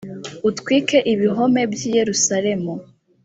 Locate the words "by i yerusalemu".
1.71-2.73